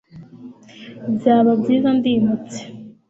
[1.15, 2.59] Byaba byiza ndimutse